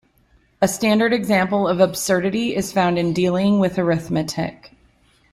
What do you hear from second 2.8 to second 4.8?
in dealing with arithmetic.